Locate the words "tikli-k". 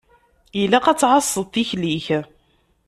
1.53-2.07